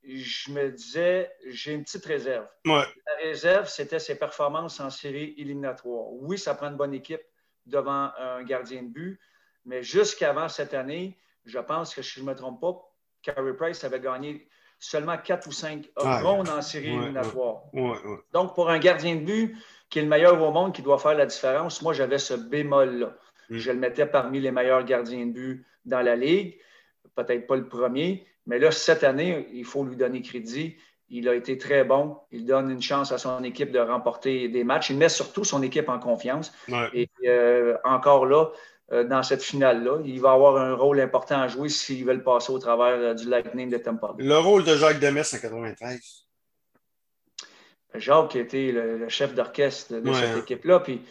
je 0.02 0.50
me 0.50 0.70
disais, 0.70 1.30
j'ai 1.46 1.74
une 1.74 1.84
petite 1.84 2.06
réserve. 2.06 2.46
La 2.64 2.86
réserve, 3.22 3.68
c'était 3.68 4.00
ses 4.00 4.18
performances 4.18 4.80
en 4.80 4.90
série 4.90 5.34
éliminatoire. 5.36 6.10
Oui, 6.14 6.36
ça 6.36 6.54
prend 6.54 6.68
une 6.68 6.76
bonne 6.76 6.94
équipe 6.94 7.22
devant 7.66 8.10
un 8.18 8.42
gardien 8.42 8.82
de 8.82 8.88
but, 8.88 9.20
mais 9.66 9.82
jusqu'avant 9.82 10.48
cette 10.48 10.74
année, 10.74 11.16
je 11.48 11.58
pense 11.58 11.94
que 11.94 12.02
si 12.02 12.20
je 12.20 12.20
ne 12.20 12.26
me 12.26 12.34
trompe 12.34 12.60
pas, 12.60 12.76
Carey 13.22 13.54
Price 13.56 13.82
avait 13.84 14.00
gagné 14.00 14.46
seulement 14.78 15.16
4 15.16 15.46
ou 15.48 15.52
5 15.52 15.88
rondes 15.96 16.48
en 16.48 16.62
série 16.62 16.88
éliminatoire. 16.88 17.62
Donc, 18.32 18.54
pour 18.54 18.70
un 18.70 18.78
gardien 18.78 19.16
de 19.16 19.24
but 19.24 19.56
qui 19.90 19.98
est 19.98 20.02
le 20.02 20.08
meilleur 20.08 20.40
au 20.40 20.52
monde, 20.52 20.74
qui 20.74 20.82
doit 20.82 20.98
faire 20.98 21.14
la 21.14 21.26
différence, 21.26 21.82
moi, 21.82 21.92
j'avais 21.92 22.18
ce 22.18 22.34
bémol-là. 22.34 23.16
Mm. 23.48 23.56
Je 23.56 23.72
le 23.72 23.78
mettais 23.78 24.06
parmi 24.06 24.40
les 24.40 24.50
meilleurs 24.50 24.84
gardiens 24.84 25.26
de 25.26 25.32
but 25.32 25.66
dans 25.84 26.02
la 26.02 26.14
Ligue. 26.14 26.58
Peut-être 27.14 27.46
pas 27.46 27.56
le 27.56 27.66
premier, 27.66 28.26
mais 28.46 28.58
là, 28.58 28.70
cette 28.70 29.02
année, 29.02 29.48
il 29.52 29.64
faut 29.64 29.84
lui 29.84 29.96
donner 29.96 30.22
crédit. 30.22 30.76
Il 31.08 31.28
a 31.28 31.34
été 31.34 31.56
très 31.56 31.84
bon. 31.84 32.18
Il 32.30 32.44
donne 32.44 32.70
une 32.70 32.82
chance 32.82 33.12
à 33.12 33.18
son 33.18 33.42
équipe 33.42 33.72
de 33.72 33.78
remporter 33.78 34.48
des 34.48 34.62
matchs. 34.62 34.90
Il 34.90 34.98
met 34.98 35.08
surtout 35.08 35.42
son 35.42 35.62
équipe 35.62 35.88
en 35.88 35.98
confiance. 35.98 36.52
Et 36.92 37.08
euh, 37.26 37.76
encore 37.82 38.26
là, 38.26 38.50
dans 38.90 39.22
cette 39.22 39.42
finale-là. 39.42 39.98
Il 40.04 40.20
va 40.20 40.32
avoir 40.32 40.56
un 40.56 40.74
rôle 40.74 41.00
important 41.00 41.40
à 41.40 41.48
jouer 41.48 41.68
s'ils 41.68 42.04
veulent 42.04 42.22
passer 42.22 42.52
au 42.52 42.58
travers 42.58 42.98
euh, 42.98 43.14
du 43.14 43.28
Lightning 43.28 43.68
de 43.68 43.78
Tampa 43.78 44.14
Le 44.18 44.38
rôle 44.38 44.64
de 44.64 44.76
Jacques 44.76 45.00
Demers 45.00 45.26
en 45.32 45.38
93. 45.38 46.00
Jacques 47.94 48.36
était 48.36 48.72
le, 48.72 49.08
chef 49.08 49.34
d'orchestre 49.34 49.94
de, 49.94 50.12
cette 50.12 50.38
équipe-là. 50.38 50.80
Puis 50.80 51.02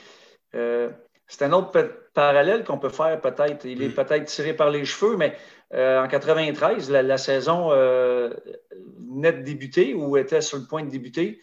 euh, 0.55 0.89
c'est 1.27 1.43
un 1.43 1.53
autre 1.53 1.72
parallèle 2.13 2.63
qu'on 2.63 2.79
peut 2.79 2.89
faire 2.89 3.19
peut-être. 3.22 3.65
Il 3.65 3.84
est 3.84 3.89
mm. 3.89 3.93
peut-être 3.93 4.25
tiré 4.25 4.53
par 4.53 4.69
les 4.69 4.86
cheveux, 4.86 5.17
mais 5.17 5.36
en 5.74 6.07
93, 6.07 6.89
la, 6.89 7.17
saison 7.17 7.69
venait 7.69 9.34
de 9.34 9.41
débuter 9.41 9.93
ou 9.93 10.15
était 10.17 10.41
sur 10.41 10.57
le 10.57 10.65
point 10.65 10.84
de 10.84 10.89
débuter. 10.89 11.41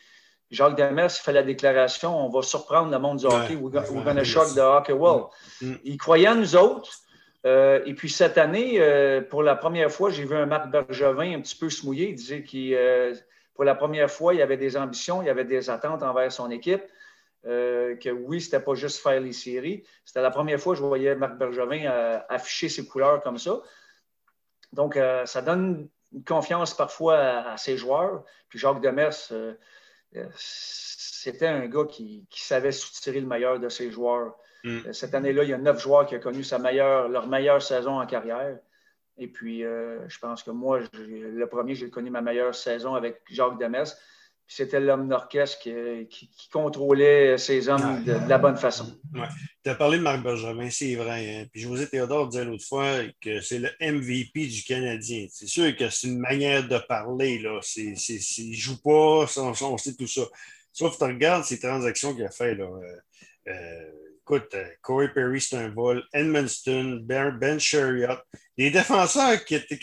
Jacques 0.51 0.77
Demers 0.77 1.11
fait 1.11 1.33
la 1.33 1.43
déclaration 1.43 2.27
on 2.27 2.29
va 2.29 2.43
surprendre 2.43 2.91
le 2.91 2.99
monde 2.99 3.19
du 3.19 3.27
hockey, 3.27 3.57
we're, 3.57 3.73
going 3.73 4.15
to 4.17 4.25
shock 4.25 4.55
the 4.55 4.61
hockey 4.61 4.93
world. 4.93 5.27
Mm. 5.61 5.71
Mm. 5.71 5.79
Il 5.85 5.97
croyait 5.97 6.29
en 6.29 6.37
nous 6.37 6.57
autres. 6.57 6.91
Euh, 7.47 7.83
et 7.85 7.95
puis 7.95 8.09
cette 8.09 8.39
année, 8.39 8.81
euh, 8.81 9.21
pour 9.21 9.43
la 9.43 9.55
première 9.55 9.91
fois, 9.91 10.11
j'ai 10.11 10.25
vu 10.25 10.35
un 10.35 10.47
Marc 10.47 10.71
Bergevin 10.71 11.37
un 11.37 11.41
petit 11.41 11.57
peu 11.57 11.69
se 11.69 11.85
mouiller. 11.85 12.11
Il 12.11 12.15
disait 12.15 12.43
que 12.43 12.75
euh, 12.75 13.15
pour 13.55 13.65
la 13.65 13.75
première 13.75 14.11
fois, 14.11 14.35
il 14.35 14.41
avait 14.41 14.57
des 14.57 14.77
ambitions, 14.77 15.23
il 15.23 15.29
avait 15.29 15.45
des 15.45 15.69
attentes 15.69 16.03
envers 16.03 16.33
son 16.33 16.51
équipe. 16.51 16.83
que 17.45 18.11
oui, 18.11 18.41
c'était 18.41 18.61
pas 18.61 18.75
juste 18.75 19.03
faire 19.03 19.21
les 19.21 19.33
séries. 19.33 19.85
C'était 20.05 20.23
la 20.23 20.31
première 20.31 20.59
fois 20.59 20.75
que 20.75 20.81
je 20.81 20.85
voyais 20.85 21.15
Marc 21.15 21.37
Bergevin 21.37 22.23
afficher 22.29 22.69
ses 22.69 22.87
couleurs 22.87 23.23
comme 23.23 23.39
ça. 23.39 23.61
Donc, 24.73 24.99
ça 25.27 25.43
donne 25.43 25.89
une 26.13 26.25
confiance 26.25 26.75
parfois 26.75 27.19
à, 27.19 27.57
ses 27.59 27.77
joueurs. 27.77 28.25
Puis 28.49 28.59
Jacques 28.59 28.81
Demers, 28.81 29.31
c'était 30.37 31.47
un 31.47 31.67
gars 31.67 31.85
qui, 31.85 32.27
savait 32.31 32.73
soutirer 32.73 33.21
le 33.21 33.27
meilleur 33.27 33.59
de 33.59 33.69
ses 33.69 33.91
joueurs. 33.91 34.37
Mm. 34.65 34.79
Euh, 34.87 34.93
cette 34.93 35.15
année-là, 35.15 35.45
il 35.45 35.51
y 35.51 35.55
a 35.55 35.59
neuf 35.59 35.81
joueurs 35.81 36.07
qui 36.07 36.17
ont 36.17 36.21
connu 36.21 36.43
sa 36.43 36.59
meilleure, 36.59 37.09
leur 37.09 37.27
meilleure 37.27 37.63
saison 37.63 38.01
en 38.01 38.07
carrière. 38.07 38.59
Et 39.17 39.29
puis, 39.29 39.65
euh, 39.65 40.09
je 40.09 40.19
pense 40.19 40.43
que 40.43 40.51
moi, 40.51 40.81
le 40.93 41.45
premier, 41.47 41.75
j'ai 41.75 41.89
connu 41.89 42.11
ma 42.11 42.21
meilleure 42.21 42.55
saison 42.55 42.95
avec 42.95 43.23
Jacques 43.31 43.59
Demers. 43.59 43.95
C'était 44.47 44.81
l'homme 44.81 45.09
d'orchestre 45.09 45.59
qui, 45.61 46.31
contrôlait 46.53 47.39
ses 47.39 47.69
hommes 47.69 48.05
de, 48.05 48.13
la 48.29 48.39
bonne 48.39 48.57
façon. 48.57 48.99
Tu 49.65 49.71
as 49.71 49.75
parlé 49.75 49.97
de 49.99 50.03
Marc 50.03 50.23
Bergevin, 50.23 50.69
c'est 50.71 50.95
vrai. 50.97 51.35
Hein. 51.35 51.47
Puis 51.51 51.63
José 51.63 51.89
Théodore 51.89 52.29
disait 52.29 52.45
l'autre 52.45 52.65
fois 52.65 52.99
que 53.21 53.41
c'est 53.41 53.59
le 53.59 53.71
MVP 53.81 54.47
du 54.47 54.63
Canadien. 54.63 55.27
C'est 55.31 55.47
sûr 55.47 55.75
que 55.75 55.89
c'est 55.89 56.09
une 56.09 56.19
manière 56.19 56.69
de 56.69 56.79
parler. 56.79 57.39
Là. 57.39 57.61
il 57.77 57.93
ne 57.93 58.55
joue 58.55 58.81
pas, 58.83 59.27
on, 59.37 59.79
sait 59.79 59.95
tout 59.95 60.07
ça. 60.07 60.23
Sauf 60.73 60.93
que 60.95 60.99
tu 60.99 61.05
regardes 61.05 61.45
ces 61.45 61.59
transactions 61.59 62.15
qu'il 62.15 62.25
a 62.25 62.31
fait. 62.31 62.55
Là. 62.55 62.69
Euh, 63.49 63.91
écoute, 64.21 64.55
euh, 64.55 64.69
Corey 64.83 65.09
Perry, 65.15 65.41
c'est 65.41 65.57
un 65.57 65.71
vol. 65.71 66.05
Edmundston, 66.13 67.01
Ben, 67.03 67.31
ben 67.31 67.59
Chariot. 67.59 68.19
Les 68.59 68.71
défenseurs 68.71 69.43
qui 69.45 69.55
étaient. 69.55 69.79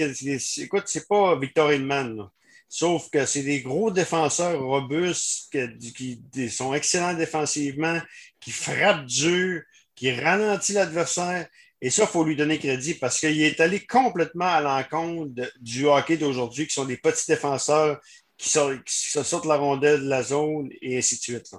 Écoute, 0.58 0.84
c'est 0.86 1.08
pas 1.08 1.38
Victor 1.40 1.74
Hillman. 1.74 2.30
Sauf 2.74 3.10
que 3.10 3.26
c'est 3.26 3.44
des 3.44 3.60
gros 3.60 3.92
défenseurs 3.92 4.58
robustes 4.64 5.52
qui, 5.52 6.50
sont 6.50 6.74
excellents 6.74 7.14
défensivement, 7.14 8.00
qui 8.40 8.52
frappent 8.52 9.06
dur, 9.06 9.62
qui 9.94 10.14
ralentissent 10.14 10.76
l'adversaire. 10.76 11.48
Et 11.82 11.90
ça, 11.90 12.04
il 12.04 12.08
faut 12.08 12.24
lui 12.24 12.38
donner 12.38 12.60
crédit 12.60 12.94
parce 12.94 13.20
qu'il 13.20 13.42
est 13.42 13.60
allé 13.60 13.86
complètement 13.86 14.46
à 14.46 14.62
l'encontre 14.62 15.34
du 15.60 15.86
hockey 15.86 16.16
d'aujourd'hui, 16.16 16.66
qui 16.66 16.74
sont 16.74 16.86
des 16.86 16.96
petits 16.96 17.28
défenseurs 17.28 18.00
qui, 18.38 18.48
sortent, 18.50 19.46
la 19.46 19.58
rondelle 19.58 20.06
de 20.06 20.10
la 20.10 20.24
zone 20.24 20.70
et 20.82 20.98
ainsi 20.98 21.18
de 21.18 21.22
suite. 21.22 21.52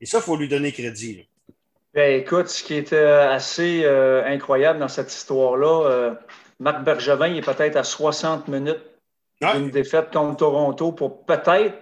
Et 0.00 0.06
ça, 0.06 0.18
il 0.18 0.22
faut 0.22 0.36
lui 0.36 0.48
donner 0.48 0.70
crédit. 0.70 1.28
Ben, 1.94 2.20
écoute, 2.20 2.46
ce 2.46 2.62
qui 2.62 2.74
était 2.76 2.96
assez 2.96 3.82
euh, 3.82 4.24
incroyable 4.24 4.78
dans 4.78 4.86
cette 4.86 5.12
histoire-là, 5.12 5.90
euh, 5.90 6.14
Marc 6.60 6.84
Bergevin 6.84 7.34
est 7.34 7.44
peut-être 7.44 7.74
à 7.74 7.82
60 7.82 8.46
minutes 8.46 8.89
d'une 9.40 9.70
défaite 9.70 10.12
contre 10.12 10.36
Toronto 10.38 10.92
pour 10.92 11.24
peut-être, 11.24 11.78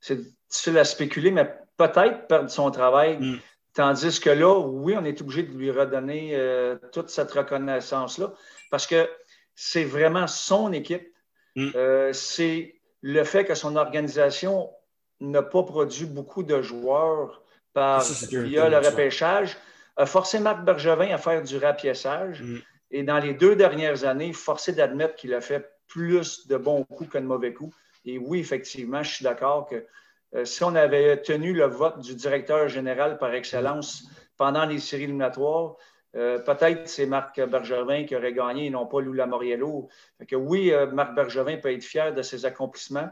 c'est 0.00 0.18
difficile 0.48 0.78
à 0.78 0.84
spéculer, 0.84 1.30
mais 1.30 1.50
peut-être 1.76 2.26
perdre 2.26 2.50
son 2.50 2.70
travail. 2.70 3.18
Mm. 3.18 3.38
Tandis 3.74 4.20
que 4.20 4.30
là, 4.30 4.58
oui, 4.58 4.94
on 4.98 5.04
est 5.04 5.20
obligé 5.20 5.44
de 5.44 5.56
lui 5.56 5.70
redonner 5.70 6.32
euh, 6.34 6.76
toute 6.92 7.08
cette 7.08 7.30
reconnaissance-là 7.30 8.32
parce 8.70 8.86
que 8.86 9.08
c'est 9.54 9.84
vraiment 9.84 10.26
son 10.26 10.72
équipe. 10.72 11.08
Mm. 11.56 11.70
Euh, 11.74 12.12
c'est 12.12 12.80
le 13.02 13.24
fait 13.24 13.44
que 13.44 13.54
son 13.54 13.76
organisation 13.76 14.70
n'a 15.20 15.42
pas 15.42 15.62
produit 15.62 16.06
beaucoup 16.06 16.42
de 16.42 16.60
joueurs 16.60 17.42
par, 17.72 18.02
via 18.02 18.68
le 18.68 18.78
repêchage, 18.78 19.56
a 19.96 20.06
forcé 20.06 20.40
Marc 20.40 20.64
Bergevin 20.64 21.14
à 21.14 21.18
faire 21.18 21.42
du 21.42 21.56
rapiessage. 21.56 22.42
Mm. 22.42 22.58
Et 22.90 23.02
dans 23.04 23.18
les 23.18 23.34
deux 23.34 23.54
dernières 23.54 24.04
années, 24.04 24.32
forcé 24.32 24.72
d'admettre 24.72 25.14
qu'il 25.14 25.32
a 25.32 25.40
fait 25.40 25.70
plus 25.90 26.46
de 26.46 26.56
bons 26.56 26.84
coups 26.84 27.10
que 27.10 27.18
de 27.18 27.26
mauvais 27.26 27.52
coups. 27.52 27.76
Et 28.06 28.16
oui, 28.16 28.38
effectivement, 28.38 29.02
je 29.02 29.16
suis 29.16 29.24
d'accord 29.24 29.66
que 29.68 29.84
euh, 30.34 30.44
si 30.44 30.62
on 30.64 30.74
avait 30.74 31.20
tenu 31.20 31.52
le 31.52 31.66
vote 31.66 32.00
du 32.00 32.14
directeur 32.14 32.68
général 32.68 33.18
par 33.18 33.34
excellence 33.34 34.04
pendant 34.36 34.64
les 34.64 34.78
séries 34.78 35.04
éliminatoires, 35.04 35.74
euh, 36.16 36.38
peut-être 36.38 36.88
c'est 36.88 37.06
Marc 37.06 37.40
Bergevin 37.40 38.04
qui 38.04 38.16
aurait 38.16 38.32
gagné 38.32 38.66
et 38.66 38.70
non 38.70 38.86
pas 38.86 39.00
Lou 39.00 39.12
Lamoriello. 39.12 39.88
que 40.26 40.36
oui, 40.36 40.72
euh, 40.72 40.86
Marc 40.86 41.14
Bergevin 41.14 41.56
peut 41.58 41.72
être 41.72 41.84
fier 41.84 42.14
de 42.14 42.22
ses 42.22 42.46
accomplissements. 42.46 43.08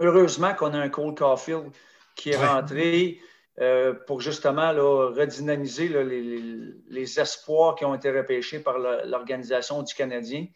Heureusement 0.00 0.54
qu'on 0.54 0.74
a 0.74 0.78
un 0.78 0.88
Cole 0.88 1.14
Caulfield 1.14 1.70
qui 2.16 2.30
est 2.30 2.36
rentré 2.36 3.20
pour 4.08 4.20
justement 4.20 4.72
redynamiser 4.72 5.86
les, 5.88 7.20
espoirs 7.20 7.76
qui 7.76 7.84
ont 7.84 7.94
été 7.94 8.10
repêchés 8.10 8.58
par 8.58 8.78
l'organisation 8.78 9.82
du 9.82 9.94
Canadien. 9.94 10.46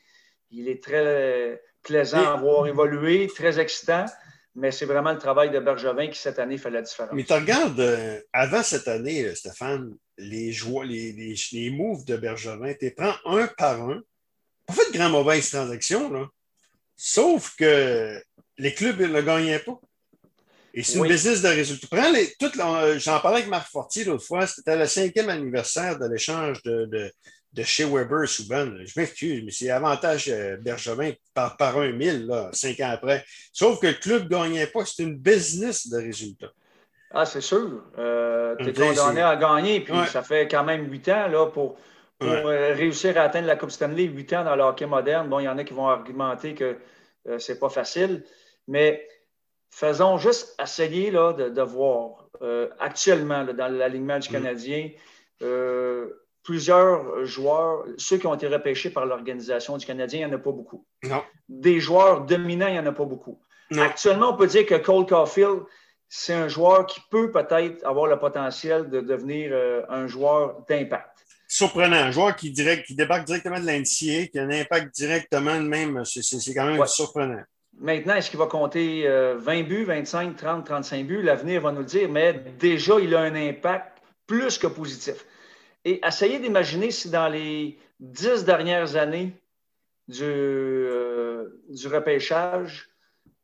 Il 0.51 0.69
est 0.69 0.83
très 0.83 1.61
plaisant 1.83 2.25
à 2.25 2.37
voir 2.37 2.67
évoluer, 2.67 3.29
très 3.35 3.59
excitant, 3.59 4.07
mais 4.55 4.73
c'est 4.73 4.87
vraiment 4.87 5.13
le 5.13 5.19
travail 5.19 5.51
de 5.51 5.59
Bergevin 5.61 6.09
qui, 6.09 6.19
cette 6.19 6.39
année, 6.39 6.59
fait 6.59 6.71
la 6.71 6.83
différence. 6.83 7.13
Mais 7.13 7.25
tu 7.25 7.33
regardes, 7.33 7.81
euh, 7.81 8.21
avant 8.33 8.63
cette 8.63 8.89
année, 8.89 9.25
euh, 9.25 9.35
Stéphane, 9.35 9.95
les, 10.17 10.53
les, 10.85 11.35
les, 11.53 11.71
moves 11.71 12.05
de 12.05 12.17
Bergevin, 12.17 12.73
tu 12.75 12.87
les 12.87 12.91
prends 12.91 13.15
un 13.27 13.47
par 13.47 13.81
un. 13.83 14.01
Pas 14.67 14.75
fait 14.75 14.93
de 14.93 14.99
grand 14.99 15.11
mauvaise 15.11 15.49
transaction, 15.51 16.11
là. 16.11 16.27
Sauf 16.97 17.55
que 17.57 18.21
les 18.59 18.75
clubs 18.75 19.01
ne 19.01 19.21
gagnaient 19.21 19.61
pas. 19.61 19.81
Et 20.75 20.83
c'est 20.83 20.99
une 20.99 21.07
business 21.07 21.43
de 21.43 21.49
résultats. 21.49 22.99
J'en 22.99 23.21
parlais 23.21 23.39
avec 23.39 23.49
Marc 23.49 23.71
Fortier 23.71 24.05
l'autre 24.05 24.25
fois, 24.25 24.47
c'était 24.47 24.77
le 24.77 24.87
cinquième 24.87 25.29
anniversaire 25.29 25.99
de 25.99 26.07
l'échange 26.07 26.63
de, 26.63 26.87
de 26.87 27.13
chez 27.63 27.85
Weber 27.85 28.29
Souban. 28.29 28.73
Je 28.85 28.99
m'excuse, 28.99 29.43
mais 29.45 29.51
c'est 29.51 29.71
avantage 29.71 30.29
euh, 30.29 30.57
Bergevin 30.59 31.13
par, 31.35 31.57
par 31.57 31.79
un 31.79 31.93
mille, 31.93 32.27
là, 32.27 32.51
cinq 32.53 32.81
ans 32.81 32.91
après. 32.93 33.25
Sauf 33.53 33.81
que 33.81 33.89
le 33.89 33.95
club 33.95 34.25
ne 34.25 34.29
gagnait 34.29 34.67
pas. 34.67 34.85
C'est 34.85 35.03
une 35.03 35.17
business 35.17 35.89
de 35.89 35.99
résultats. 35.99 36.53
Ah, 37.11 37.25
c'est 37.25 37.41
sûr. 37.41 37.85
Euh, 37.99 38.55
tu 38.57 38.69
es 38.69 38.73
condamné 38.73 39.23
à 39.23 39.37
gagner, 39.37 39.81
puis 39.81 39.95
ça 40.09 40.23
fait 40.23 40.47
quand 40.47 40.65
même 40.65 40.91
huit 40.91 41.09
ans 41.09 41.27
là, 41.29 41.47
pour, 41.47 41.77
pour 42.19 42.29
euh, 42.29 42.75
réussir 42.75 43.17
à 43.17 43.23
atteindre 43.23 43.47
la 43.47 43.57
Coupe 43.57 43.71
Stanley, 43.71 44.05
huit 44.05 44.33
ans 44.35 44.45
dans 44.45 44.55
le 44.55 44.63
hockey 44.63 44.87
moderne. 44.87 45.29
Bon, 45.29 45.39
il 45.41 45.45
y 45.45 45.49
en 45.49 45.57
a 45.57 45.65
qui 45.65 45.73
vont 45.73 45.89
argumenter 45.89 46.55
que 46.55 46.77
euh, 47.27 47.39
c'est 47.39 47.59
pas 47.59 47.71
facile, 47.71 48.25
mais 48.67 49.09
faisons 49.71 50.19
juste 50.19 50.55
essayer 50.63 51.11
là, 51.11 51.33
de, 51.33 51.49
de 51.49 51.63
voir 51.63 52.27
actuellement 52.79 53.45
dans 53.45 53.67
l'alignement 53.67 54.19
du 54.21 54.29
mm. 54.31 54.37
Plusieurs 56.49 57.27
joueurs, 57.27 57.85
ceux 57.99 58.17
qui 58.17 58.27
ont 58.27 58.33
été 58.33 58.47
repêchés 58.47 58.89
par 58.89 59.05
l'organisation 59.05 59.77
du 59.77 59.85
Canadien, 59.85 60.21
il 60.21 60.27
n'y 60.29 60.33
en 60.33 60.39
a 60.39 60.41
pas 60.41 60.51
beaucoup. 60.51 60.87
Non. 61.03 61.23
Des 61.47 61.79
joueurs 61.79 62.23
dominants, 62.23 62.69
il 62.69 62.73
n'y 62.73 62.79
en 62.79 62.87
a 62.87 62.93
pas 62.93 63.05
beaucoup. 63.05 63.39
Actuellement, 63.77 64.33
on 64.33 64.37
peut 64.39 64.47
dire 64.47 64.65
que 64.65 64.77
Cole 64.77 65.05
Caulfield, 65.05 65.65
c'est 66.09 66.33
un 66.33 66.49
joueur 66.49 66.87
qui 66.87 67.01
peut 67.11 67.31
peut-être 67.31 67.85
avoir 67.85 68.07
le 68.07 68.19
potentiel 68.19 68.89
de 68.89 69.03
devenir 69.03 69.51
euh, 69.53 69.83
un 69.91 70.07
joueur 70.07 70.65
d'impact. 70.67 71.19
Surprenant, 71.49 71.97
un 71.97 72.13
joueur 72.13 72.35
qui, 72.35 72.51
direct, 72.51 72.87
qui 72.87 72.95
débarque 72.95 73.27
directement 73.27 73.61
de 73.61 73.67
l'NCA, 73.67 74.29
qui 74.29 74.39
a 74.39 74.43
un 74.45 74.51
impact 74.51 74.95
directement 74.95 75.61
même, 75.61 76.03
c'est 76.07 76.55
quand 76.55 76.65
même 76.65 76.87
surprenant. 76.87 77.43
Maintenant, 77.79 78.15
est-ce 78.15 78.31
qu'il 78.31 78.39
va 78.39 78.47
compter 78.47 79.03
20 79.03 79.09
euh, 79.11 79.63
buts, 79.65 79.85
25, 79.85 80.35
30, 80.35 80.65
35 80.65 81.07
buts? 81.07 81.21
L'avenir 81.21 81.61
va 81.61 81.73
nous 81.73 81.81
le 81.81 81.85
dire, 81.85 82.09
mais 82.09 82.43
déjà, 82.59 82.99
il 83.01 83.15
a 83.15 83.21
un 83.21 83.35
impact 83.35 83.99
plus 84.27 84.57
que 84.57 84.67
positif. 84.67 85.27
Et 85.89 86.07
essayez 86.07 86.39
d'imaginer 86.39 86.91
si 86.91 87.09
dans 87.09 87.29
les 87.29 87.79
dix 87.99 88.45
dernières 88.45 88.97
années 88.97 89.33
du, 90.07 90.23
euh, 90.23 91.63
du 91.71 91.89
repêchage 91.89 92.91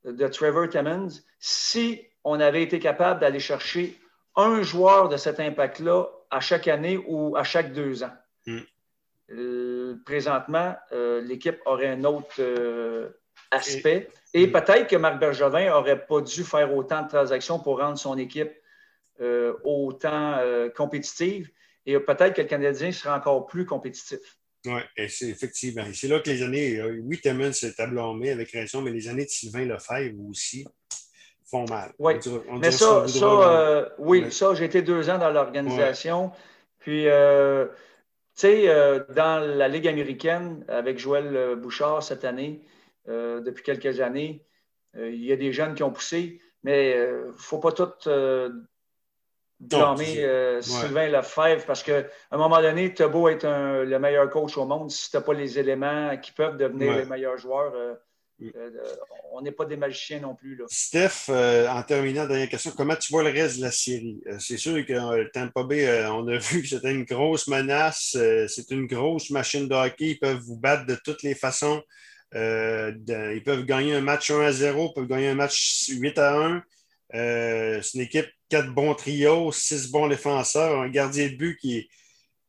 de 0.05 0.29
Trevor 0.29 0.69
Timmons, 0.69 1.09
si 1.39 2.03
on 2.23 2.39
avait 2.41 2.63
été 2.63 2.79
capable 2.79 3.21
d'aller 3.21 3.41
chercher 3.41 3.99
un 4.37 4.61
joueur 4.61 5.09
de 5.09 5.17
cet 5.17 5.41
impact-là 5.41 6.05
à 6.31 6.41
chaque 6.41 6.69
année 6.69 7.03
ou 7.07 7.35
à 7.35 7.45
chaque 7.45 7.73
deux 7.73 8.03
ans. 8.03 8.13
Hmm. 8.47 8.59
Euh, 9.31 9.97
présentement, 10.05 10.77
euh, 10.93 11.23
l'équipe 11.23 11.61
aurait 11.65 11.89
un 11.89 12.05
autre 12.05 13.15
aspect. 13.53 14.11
Et, 14.35 14.49
hmm. 14.49 14.53
peut-être 14.53 14.87
que 14.87 14.97
Marc 14.97 15.19
Bergevin 15.19 15.71
n'aurait 15.71 16.05
pas 16.05 16.21
dû 16.21 16.45
faire 16.45 16.77
autant 16.77 17.05
de 17.05 17.09
transactions 17.09 17.59
pour 17.59 17.79
rendre 17.81 17.97
son 17.97 18.19
équipe 18.19 18.53
autant 19.65 20.41
compétitive. 20.77 21.49
Et 21.87 21.99
peut-être 21.99 22.35
que 22.35 22.43
le 22.43 22.49
Canadien 22.49 22.93
sera 22.93 23.17
encore 23.17 23.47
plus 23.47 23.67
compétitif. 23.67 24.21
Oui, 24.67 24.81
c'est 25.09 25.29
effectivement. 25.29 25.85
C'est 25.93 26.09
là 26.09 26.21
que 26.21 26.31
les 26.31 26.43
années, 26.43 26.79
euh, 26.79 26.99
oui, 27.03 27.21
Timmons 27.21 27.53
s'est 27.53 27.79
ablâmé 27.81 28.31
avec 28.31 28.51
raison, 28.51 28.81
mais 28.81 28.91
les 28.91 29.09
années 29.09 29.27
de 29.27 29.31
Sylvain 29.31 29.67
Lefebvre 29.67 30.19
aussi 30.31 30.67
font 31.45 31.67
mal. 31.67 31.93
Oui, 31.99 32.15
mais 32.59 32.71
ça, 32.71 33.07
ça 33.07 33.27
euh, 33.27 33.89
oui, 33.99 34.33
ça, 34.33 34.55
j'ai 34.55 34.65
été 34.65 34.81
deux 34.81 35.11
ans 35.11 35.19
dans 35.19 35.31
l'organisation. 35.31 36.33
Puis, 36.79 37.09
euh, 37.09 37.67
tu 38.35 38.47
sais, 38.47 38.67
dans 39.15 39.39
la 39.39 39.69
Ligue 39.69 39.87
américaine, 39.87 40.65
avec 40.69 40.99
Joël 40.99 41.57
Bouchard 41.57 42.03
cette 42.03 42.25
année, 42.25 42.63
depuis 43.07 43.63
quelques 43.63 44.01
années, 44.01 44.47
il 44.97 45.23
y 45.23 45.33
a 45.33 45.37
des 45.37 45.53
jeunes 45.53 45.75
qui 45.75 45.83
ont 45.83 45.93
poussé, 45.93 46.41
mais 46.63 46.93
il 46.93 47.27
ne 47.29 47.33
faut 47.37 47.59
pas 47.59 47.73
tout 47.73 47.93
blâmer 49.69 50.25
euh, 50.25 50.61
Sylvain 50.63 51.09
Lefebvre 51.09 51.65
parce 51.67 51.83
qu'à 51.83 52.05
un 52.31 52.37
moment 52.37 52.61
donné, 52.61 52.93
tu 52.95 53.03
as 53.03 53.09
beau 53.09 53.29
être 53.29 53.47
le 53.47 53.99
meilleur 53.99 54.29
coach 54.31 54.57
au 54.57 54.67
monde, 54.67 54.91
si 54.91 55.11
tu 55.11 55.17
n'as 55.17 55.23
pas 55.23 55.35
les 55.35 55.59
éléments 55.59 56.17
qui 56.19 56.33
peuvent 56.33 56.57
devenir 56.57 56.97
les 56.97 57.05
meilleurs 57.05 57.39
joueurs, 57.39 57.73
euh, 57.75 57.95
mm. 58.39 58.51
euh, 58.57 58.71
on 59.33 59.41
n'est 59.43 59.53
pas 59.53 59.65
des 59.65 59.77
magiciens 59.77 60.21
non 60.21 60.35
plus. 60.35 60.57
Là. 60.57 60.65
Steph, 60.69 61.29
en 61.29 61.83
terminant, 61.83 62.27
dernière 62.27 62.49
question, 62.49 62.73
comment 62.77 62.97
tu 62.97 63.13
vois 63.13 63.23
le 63.23 63.31
reste 63.31 63.59
de 63.59 63.63
la 63.63 63.71
série? 63.71 64.21
c'est 64.39 64.57
sûr 64.57 64.85
que 64.87 65.31
Tampa 65.31 65.63
Bay, 65.65 66.07
on 66.09 66.27
a 66.29 66.37
vu 66.39 66.63
que 66.63 66.69
c'était 66.69 66.93
une 66.93 67.05
grosse 67.05 67.49
menace, 67.49 68.17
c'est 68.49 68.71
une 68.71 68.87
grosse 68.87 69.31
machine 69.31 69.69
de 69.69 69.75
hockey, 69.75 70.11
ils 70.11 70.19
peuvent 70.19 70.41
vous 70.41 70.59
battre 70.59 70.87
de 70.87 70.97
toutes 71.05 71.23
les 71.23 71.35
façons. 71.35 71.83
ils 72.33 73.43
peuvent 73.45 73.65
gagner 73.65 73.95
un 73.95 74.03
match 74.03 74.31
1 74.31 74.41
à 74.41 74.53
0, 74.53 74.91
ils 74.91 74.95
peuvent 74.95 75.09
gagner 75.09 75.29
un 75.29 75.35
match 75.35 75.89
8 75.89 76.19
à 76.19 76.37
1. 76.37 76.63
c'est 77.13 77.95
une 77.95 78.01
équipe 78.01 78.29
quatre 78.49 78.73
bons 78.73 78.95
trios, 78.95 79.53
six 79.53 79.91
bons 79.91 80.09
défenseurs, 80.09 80.81
un 80.81 80.89
gardien 80.89 81.29
de 81.29 81.37
but 81.37 81.57
qui 81.57 81.79
est. 81.79 81.89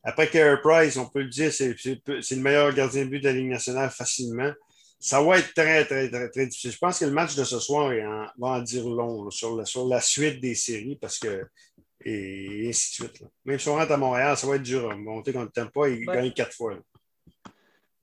Après 0.02 0.28
Carey 0.28 0.60
Price, 0.62 0.96
on 0.96 1.08
peut 1.08 1.22
le 1.22 1.28
dire, 1.28 1.52
c'est 1.52 1.74
le 1.74 2.40
meilleur 2.40 2.72
gardien 2.72 3.04
de 3.04 3.10
but 3.10 3.18
de 3.18 3.24
la 3.24 3.32
Ligue 3.32 3.50
nationale 3.50 3.90
facilement. 3.90 4.52
Ça 5.00 5.20
va 5.20 5.38
être 5.38 5.52
très, 5.52 5.84
très, 5.84 6.08
très, 6.08 6.30
très 6.30 6.46
difficile. 6.46 6.70
Je 6.70 6.78
pense 6.78 7.00
que 7.00 7.04
le 7.04 7.10
match 7.10 7.34
de 7.34 7.42
ce 7.42 7.58
soir 7.58 7.92
va 8.38 8.48
en 8.48 8.60
dire 8.60 8.88
long 8.88 9.28
sur, 9.30 9.56
la, 9.56 9.64
sur, 9.64 9.86
la, 9.88 10.00
suite 10.00 10.40
des 10.40 10.54
séries 10.54 10.96
parce 11.00 11.18
que. 11.18 11.44
Et, 12.04 12.68
ainsi 12.68 13.02
de 13.02 13.08
suite. 13.08 13.24
Même 13.44 13.58
si 13.58 13.68
on 13.68 13.74
rentre 13.74 13.90
à 13.90 13.96
Montréal, 13.96 14.36
ça 14.36 14.46
va 14.46 14.56
être 14.56 14.62
dur 14.62 14.88
à 14.90 14.94
monter 14.94 15.32
contre 15.32 15.52
Tampa 15.52 15.88
et 15.88 16.04
gagner 16.04 16.32
quatre 16.32 16.54
fois. 16.54 16.76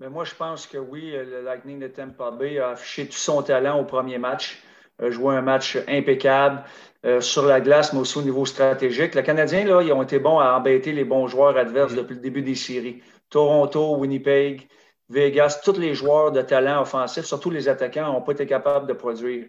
Mais 0.04 0.10
moi, 0.10 0.26
je 0.26 0.36
pense 0.36 0.68
que 0.68 0.78
oui, 0.78 1.12
le 1.12 1.42
Lightning 1.44 1.80
de 1.80 1.88
Tampa 1.88 2.32
Bay 2.32 2.60
a 2.60 2.72
affiché 2.72 3.08
tout 3.08 3.14
son 3.14 3.42
talent 3.42 3.80
au 3.80 3.86
premier 3.86 4.18
match, 4.18 4.62
joué 5.12 5.36
un 5.36 5.42
match 5.42 5.78
impeccable. 5.88 6.64
euh, 7.06 7.20
sur 7.20 7.46
la 7.46 7.60
glace, 7.60 7.92
mais 7.92 8.00
aussi 8.00 8.18
au 8.18 8.22
niveau 8.22 8.46
stratégique. 8.46 9.14
Les 9.16 9.24
Canadiens, 9.24 9.66
là, 9.66 9.82
ils 9.82 9.92
ont 9.92 10.04
été 10.04 10.20
bons 10.20 10.40
à 10.40 10.54
embêter 10.54 10.94
les 10.94 11.04
bons 11.04 11.28
joueurs 11.28 11.58
adverses 11.58 11.92
mm. 11.92 11.98
depuis 11.98 12.16
le 12.16 12.22
début 12.22 12.42
des 12.42 12.56
séries. 12.56 13.04
Toronto, 13.30 13.98
Winnipeg, 13.98 14.70
Vegas, 15.10 15.62
tous 15.66 15.78
les 15.78 15.96
joueurs 15.96 16.32
de 16.32 16.42
talent 16.42 16.82
offensif, 16.82 17.26
surtout 17.26 17.50
les 17.50 17.68
attaquants, 17.68 18.14
n'ont 18.14 18.22
pas 18.22 18.32
été 18.32 18.46
capables 18.46 18.88
de 18.88 18.94
produire. 18.94 19.48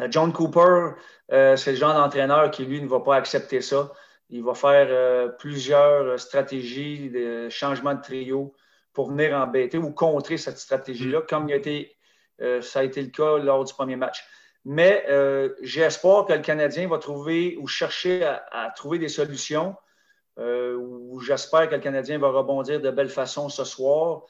Euh, 0.00 0.08
John 0.10 0.32
Cooper, 0.32 0.90
c'est 1.30 1.70
le 1.70 1.76
genre 1.76 1.94
d'entraîneur 1.94 2.50
qui, 2.50 2.66
lui, 2.66 2.82
ne 2.82 2.88
va 2.88 3.00
pas 3.00 3.16
accepter 3.16 3.62
ça. 3.62 3.90
Il 4.28 4.44
va 4.44 4.54
faire 4.54 5.36
plusieurs 5.36 6.20
stratégies 6.20 7.08
de 7.08 7.48
changement 7.48 7.94
de 7.94 8.02
trio 8.02 8.54
pour 8.92 9.10
venir 9.10 9.34
embêter 9.34 9.78
ou 9.78 9.92
contrer 9.92 10.36
cette 10.36 10.58
stratégie-là, 10.58 11.20
mm. 11.20 11.26
comme 11.26 11.48
il 11.48 11.54
a 11.54 11.56
été, 11.56 11.96
ça 12.38 12.80
a 12.80 12.82
été 12.82 13.00
le 13.02 13.10
cas 13.10 13.38
lors 13.38 13.64
du 13.64 13.72
premier 13.72 13.96
match. 13.96 14.24
Mais 14.64 15.04
euh, 15.08 15.50
j'espère 15.60 16.24
que 16.26 16.32
le 16.32 16.40
Canadien 16.40 16.88
va 16.88 16.98
trouver 16.98 17.56
ou 17.60 17.66
chercher 17.66 18.24
à, 18.24 18.72
trouver 18.74 18.98
des 18.98 19.08
solutions. 19.08 19.76
Euh, 20.38 20.80
j'espère 21.20 21.68
que 21.68 21.74
le 21.74 21.80
Canadien 21.80 22.18
va 22.18 22.28
rebondir 22.28 22.80
de 22.80 22.90
belle 22.90 23.10
façon 23.10 23.48
ce 23.48 23.64
soir. 23.64 24.22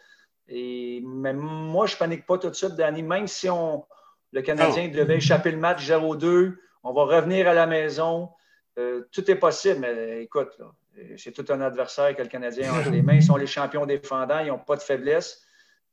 Et, 0.48 1.02
mais 1.06 1.32
moi, 1.32 1.86
je 1.86 1.94
ne 1.94 1.98
panique 1.98 2.26
pas 2.26 2.38
tout 2.38 2.50
de 2.50 2.54
suite, 2.54 2.74
Danny. 2.74 3.02
Même 3.02 3.28
si 3.28 3.48
on, 3.48 3.86
le 4.32 4.42
Canadien 4.42 4.88
devait 4.88 5.16
échapper 5.16 5.52
le 5.52 5.58
match 5.58 5.88
0-2, 5.88 6.56
on 6.82 6.92
va 6.92 7.04
revenir 7.04 7.48
à 7.48 7.54
la 7.54 7.66
maison. 7.66 8.30
Euh, 8.76 9.04
tout 9.12 9.30
est 9.30 9.36
possible, 9.36 9.80
mais 9.80 10.24
écoute, 10.24 10.58
c'est 11.16 11.32
tout 11.32 11.46
un 11.50 11.60
adversaire 11.60 12.14
que 12.16 12.22
le 12.22 12.28
Canadien 12.28 12.74
a 12.74 12.80
entre 12.80 12.90
les 12.90 13.02
mains. 13.02 13.14
Ils 13.14 13.22
sont 13.22 13.36
les 13.36 13.46
champions 13.46 13.86
défendants, 13.86 14.40
ils 14.40 14.48
n'ont 14.48 14.58
pas 14.58 14.74
de 14.74 14.82
faiblesse. 14.82 15.43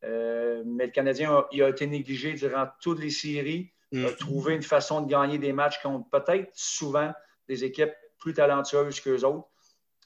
Mais 0.04 0.86
le 0.86 0.92
Canadien 0.92 1.46
il 1.52 1.64
a 1.64 1.70
été 1.70 1.88
négligé 1.88 2.34
durant 2.34 2.68
toutes 2.82 3.00
les 3.00 3.10
séries. 3.10 3.72
Mm. 3.94 4.06
trouver 4.20 4.56
une 4.56 4.64
façon 4.64 5.02
de 5.02 5.10
gagner 5.10 5.38
des 5.38 5.52
matchs 5.52 5.82
contre 5.82 6.10
peut-être 6.10 6.50
souvent 6.54 7.12
des 7.50 7.66
équipes 7.66 7.92
plus 8.20 8.34
talentueuses 8.34 9.02
qu'eux 9.02 9.26
autres. 9.26 9.50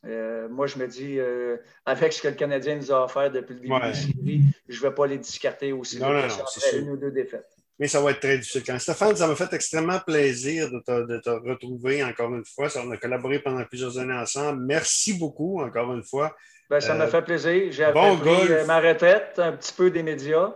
Euh, 0.06 0.48
moi, 0.50 0.68
je 0.68 0.78
me 0.78 0.88
dis, 0.88 1.20
euh, 1.20 1.58
avec 1.86 2.14
ce 2.14 2.22
que 2.22 2.28
le 2.28 2.36
Canadien 2.36 2.75
nous 2.75 2.92
a 2.92 3.04
offert 3.04 3.32
depuis 3.32 3.56
le 3.56 3.60
début 3.62 3.74
de 3.74 3.80
la 3.80 3.94
série, 3.94 4.42
je 4.68 4.78
ne 4.78 4.90
vais 4.90 4.94
pas 4.94 5.08
les 5.08 5.18
discarter 5.18 5.72
aussi 5.72 6.00
non, 6.00 6.10
non, 6.10 6.22
non, 6.22 6.80
une 6.80 6.90
ou 6.92 6.98
deux 6.98 7.12
défaites. 7.12 7.55
Mais 7.79 7.88
ça 7.88 8.00
va 8.00 8.12
être 8.12 8.22
très 8.22 8.38
difficile. 8.38 8.79
Stéphane, 8.79 9.15
ça 9.15 9.27
m'a 9.27 9.36
fait 9.36 9.51
extrêmement 9.53 10.00
plaisir 10.00 10.72
de 10.72 10.79
te, 10.79 11.29
retrouver 11.29 12.03
encore 12.03 12.34
une 12.34 12.46
fois. 12.46 12.70
on 12.77 12.91
a 12.91 12.98
collaboré 12.98 13.39
pendant 13.39 13.63
plusieurs 13.65 13.98
années 13.98 14.13
ensemble. 14.13 14.63
Merci 14.65 15.17
beaucoup 15.17 15.62
encore 15.62 15.94
une 15.94 16.03
fois. 16.03 16.36
Ben, 16.70 16.79
ça 16.79 16.96
m'a 16.96 17.03
euh, 17.03 17.08
fait 17.08 17.22
plaisir. 17.22 17.72
J'ai 17.72 17.91
bon 17.91 18.17
pris 18.17 18.65
ma 18.65 18.79
retraite 18.79 19.34
un 19.38 19.51
petit 19.51 19.74
peu 19.74 19.91
des 19.91 20.03
médias 20.03 20.53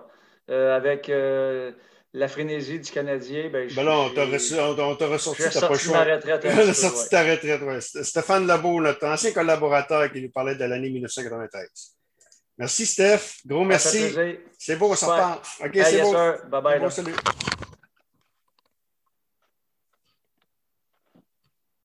avec 0.48 1.12
la 2.14 2.28
frénésie 2.28 2.80
du 2.80 2.92
Canadien, 2.92 3.50
ben, 3.52 3.70
ben 3.76 3.88
on 3.88 4.10
t'a 4.10 4.26
ressorti. 4.26 5.44
Ma 5.92 6.04
retraite, 6.04 6.46
on 6.46 6.74
sorti 6.74 7.10
ta 7.10 7.24
retraite, 7.24 7.62
ouais. 7.62 7.82
Stéphane 7.82 8.48
Labo, 8.48 8.82
notre 8.82 9.06
ancien 9.06 9.32
collaborateur 9.32 10.12
qui 10.12 10.22
nous 10.22 10.32
parlait 10.32 10.56
de 10.56 10.66
l'année 10.66 10.90
1993. 10.90 11.99
Merci, 12.60 12.86
Steph. 12.86 13.40
Gros 13.46 13.64
merci. 13.64 14.14
C'est 14.58 14.76
beau, 14.76 14.92
on 14.92 14.96
s'en. 14.96 15.36
OK, 15.64 15.72
c'est 15.74 16.02
bon. 16.02 16.14
Bye 16.52 16.80
bye. 16.80 16.92
salut. 16.92 17.16